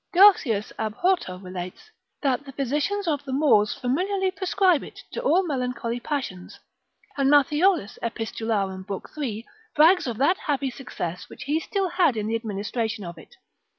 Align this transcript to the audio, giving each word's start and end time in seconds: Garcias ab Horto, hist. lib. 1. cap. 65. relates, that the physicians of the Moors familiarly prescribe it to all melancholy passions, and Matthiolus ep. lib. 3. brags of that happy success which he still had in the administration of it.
Garcias 0.15 0.73
ab 0.79 0.95
Horto, 0.95 1.37
hist. 1.37 1.43
lib. 1.43 1.43
1. 1.43 1.43
cap. 1.43 1.43
65. 1.43 1.43
relates, 1.43 1.91
that 2.23 2.43
the 2.45 2.51
physicians 2.53 3.07
of 3.07 3.23
the 3.23 3.31
Moors 3.31 3.73
familiarly 3.75 4.31
prescribe 4.31 4.81
it 4.83 4.99
to 5.11 5.21
all 5.21 5.45
melancholy 5.45 5.99
passions, 5.99 6.59
and 7.17 7.29
Matthiolus 7.29 7.99
ep. 8.01 8.17
lib. 8.17 9.07
3. 9.13 9.45
brags 9.75 10.07
of 10.07 10.17
that 10.17 10.37
happy 10.39 10.71
success 10.71 11.29
which 11.29 11.43
he 11.43 11.59
still 11.59 11.89
had 11.89 12.17
in 12.17 12.25
the 12.25 12.35
administration 12.35 13.05
of 13.05 13.19
it. 13.19 13.35